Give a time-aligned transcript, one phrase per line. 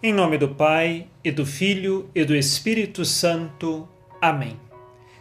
[0.00, 3.88] Em nome do Pai, e do Filho, e do Espírito Santo.
[4.20, 4.56] Amém.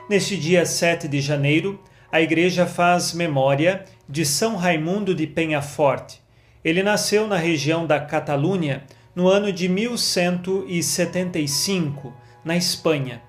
[0.07, 1.79] Neste dia 7 de janeiro,
[2.11, 6.21] a Igreja faz memória de São Raimundo de Penhaforte.
[6.63, 8.83] Ele nasceu na região da Catalunha
[9.15, 12.13] no ano de 1175,
[12.45, 13.23] na Espanha.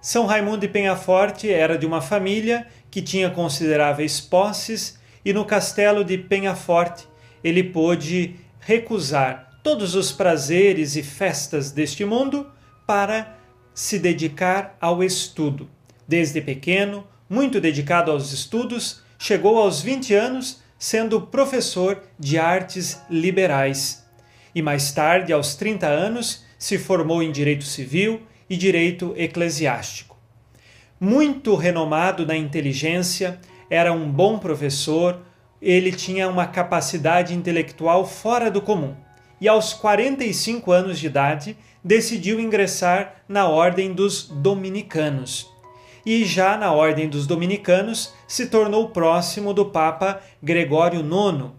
[0.00, 6.02] São Raimundo de Penhaforte era de uma família que tinha consideráveis posses e no castelo
[6.02, 7.06] de Penhaforte
[7.44, 12.46] ele pôde recusar todos os prazeres e festas deste mundo
[12.86, 13.36] para
[13.74, 15.68] se dedicar ao estudo.
[16.06, 24.06] Desde pequeno, muito dedicado aos estudos, chegou aos 20 anos sendo professor de artes liberais.
[24.54, 30.16] E mais tarde, aos 30 anos, se formou em direito civil e direito eclesiástico.
[31.00, 35.22] Muito renomado na inteligência, era um bom professor,
[35.60, 38.94] ele tinha uma capacidade intelectual fora do comum
[39.40, 45.48] e, aos 45 anos de idade, decidiu ingressar na Ordem dos Dominicanos.
[46.04, 51.50] E já na Ordem dos Dominicanos se tornou próximo do Papa Gregório IX.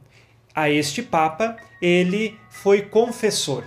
[0.55, 3.63] A este Papa ele foi confessor.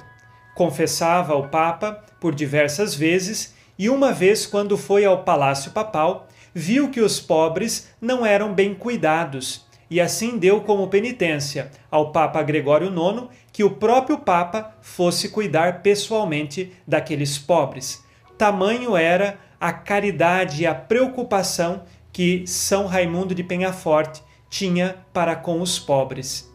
[0.55, 6.91] Confessava ao Papa por diversas vezes e uma vez, quando foi ao Palácio Papal, viu
[6.91, 12.89] que os pobres não eram bem cuidados e assim deu como penitência ao Papa Gregório
[12.89, 18.05] IX que o próprio Papa fosse cuidar pessoalmente daqueles pobres.
[18.39, 21.83] Tamanho era a caridade e a preocupação
[22.13, 26.51] que São Raimundo de Penhaforte tinha para com os pobres.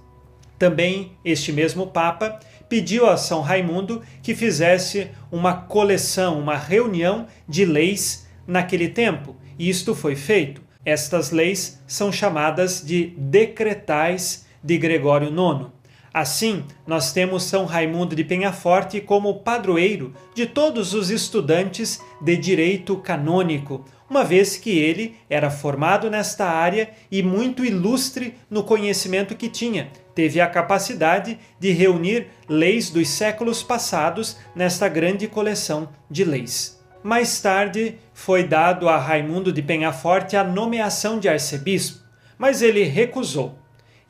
[0.58, 2.40] Também este mesmo Papa
[2.70, 9.70] pediu a São Raimundo que fizesse uma coleção, uma reunião de leis naquele tempo, e
[9.70, 10.65] isto foi feito.
[10.86, 15.72] Estas leis são chamadas de decretais de Gregório IX.
[16.14, 22.96] Assim, nós temos São Raimundo de Penhaforte como padroeiro de todos os estudantes de direito
[22.98, 29.50] canônico, uma vez que ele era formado nesta área e muito ilustre no conhecimento que
[29.50, 29.90] tinha.
[30.14, 36.75] Teve a capacidade de reunir leis dos séculos passados nesta grande coleção de leis.
[37.06, 42.04] Mais tarde, foi dado a Raimundo de Penhaforte a nomeação de arcebispo,
[42.36, 43.60] mas ele recusou.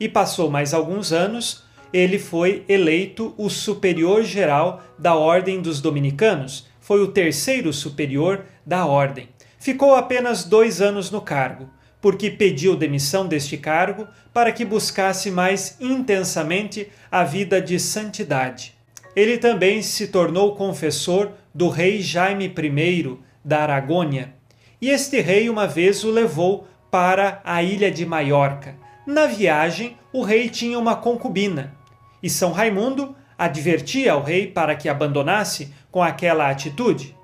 [0.00, 1.62] E passou mais alguns anos,
[1.92, 8.86] ele foi eleito o superior geral da Ordem dos Dominicanos, foi o terceiro superior da
[8.86, 9.28] Ordem.
[9.58, 11.68] Ficou apenas dois anos no cargo,
[12.00, 18.75] porque pediu demissão deste cargo para que buscasse mais intensamente a vida de santidade.
[19.16, 24.34] Ele também se tornou confessor do rei Jaime I da Aragônia,
[24.78, 28.76] e este rei uma vez o levou para a ilha de Maiorca.
[29.06, 31.74] Na viagem, o rei tinha uma concubina,
[32.22, 37.16] e São Raimundo advertia ao rei para que abandonasse com aquela atitude.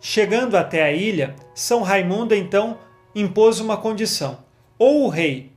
[0.00, 2.78] Chegando até a ilha, São Raimundo então
[3.14, 4.38] impôs uma condição:
[4.78, 5.50] ou o rei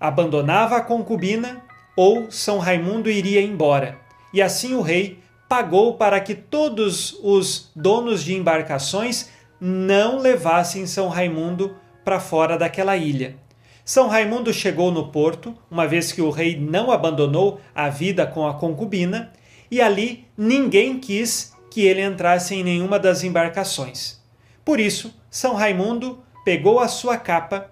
[0.00, 1.62] abandonava a concubina,
[1.96, 3.98] ou São Raimundo iria embora.
[4.32, 5.18] E assim o rei
[5.48, 9.30] pagou para que todos os donos de embarcações
[9.60, 13.36] não levassem São Raimundo para fora daquela ilha.
[13.84, 18.46] São Raimundo chegou no porto, uma vez que o rei não abandonou a vida com
[18.46, 19.32] a concubina,
[19.70, 24.20] e ali ninguém quis que ele entrasse em nenhuma das embarcações.
[24.64, 27.70] Por isso, São Raimundo pegou a sua capa,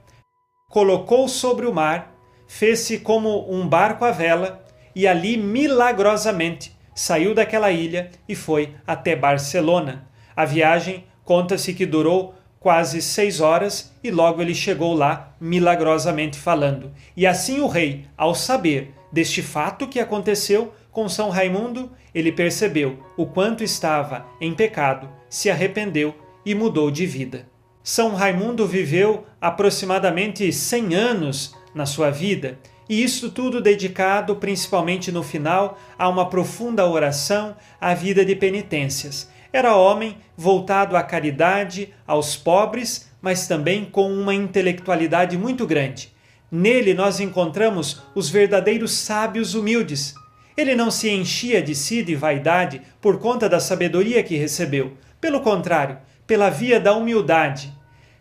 [0.68, 2.14] colocou sobre o mar,
[2.46, 4.64] fez-se como um barco à vela
[4.94, 10.06] e ali milagrosamente saiu daquela ilha e foi até Barcelona.
[10.36, 16.92] A viagem conta-se que durou quase seis horas e logo ele chegou lá milagrosamente falando.
[17.16, 22.98] E assim o rei, ao saber deste fato que aconteceu com São Raimundo, ele percebeu
[23.16, 26.14] o quanto estava em pecado, se arrependeu
[26.46, 27.46] e mudou de vida.
[27.82, 32.58] São Raimundo viveu aproximadamente 100 anos na sua vida
[32.88, 39.30] e isso tudo dedicado, principalmente no final, a uma profunda oração, à vida de penitências.
[39.52, 46.12] Era homem voltado à caridade, aos pobres, mas também com uma intelectualidade muito grande.
[46.50, 50.14] Nele nós encontramos os verdadeiros sábios humildes.
[50.56, 54.96] Ele não se enchia de si de vaidade por conta da sabedoria que recebeu.
[55.20, 57.73] Pelo contrário, pela via da humildade.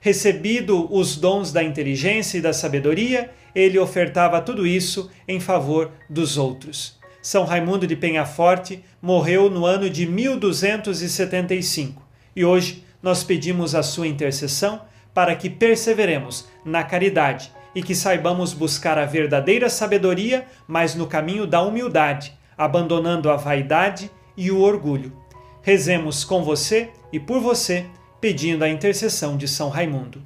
[0.04, 6.38] Recebido os dons da inteligência e da sabedoria, ele ofertava tudo isso em favor dos
[6.38, 7.00] outros.
[7.22, 12.06] São Raimundo de Penhaforte morreu no ano de 1275
[12.36, 14.82] e hoje nós pedimos a sua intercessão
[15.14, 21.48] para que perseveremos na caridade e que saibamos buscar a verdadeira sabedoria, mas no caminho
[21.48, 25.14] da humildade, abandonando a vaidade e o orgulho.
[25.62, 27.86] Rezemos com você e por você,
[28.24, 30.22] pedindo a intercessão de São Raimundo.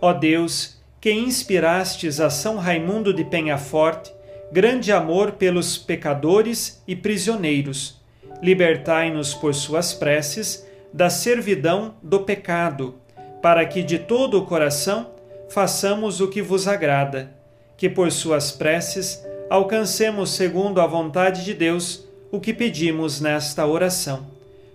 [0.00, 4.12] Ó Deus, que inspirastes a São Raimundo de Penhaforte
[4.52, 8.00] grande amor pelos pecadores e prisioneiros,
[8.40, 12.94] libertai-nos por suas preces da servidão do pecado,
[13.42, 15.10] para que de todo o coração
[15.48, 17.34] façamos o que vos agrada,
[17.76, 24.26] que por suas preces alcancemos segundo a vontade de Deus o que pedimos nesta oração.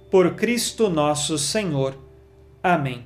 [0.09, 1.95] Por Cristo nosso Senhor.
[2.63, 3.03] Amém.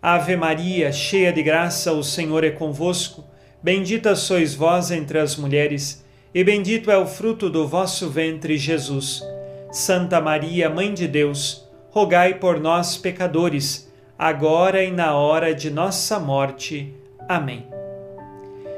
[0.00, 3.24] Ave Maria, cheia de graça, o Senhor é convosco.
[3.62, 9.22] Bendita sois vós entre as mulheres, e bendito é o fruto do vosso ventre, Jesus.
[9.72, 16.20] Santa Maria, Mãe de Deus, rogai por nós, pecadores, agora e na hora de nossa
[16.20, 16.94] morte.
[17.28, 17.66] Amém.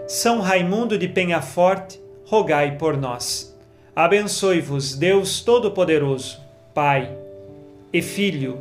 [0.06, 3.49] São Raimundo de Penhaforte, rogai por nós.
[3.94, 6.40] Abençoe-vos, Deus Todo-Poderoso,
[6.72, 7.10] Pai
[7.92, 8.58] e Filho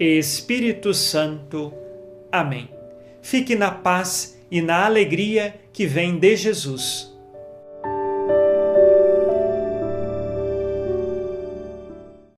[0.00, 1.72] e Espírito Santo.
[2.32, 2.68] Amém.
[3.22, 7.13] Fique na paz e na alegria que vem de Jesus.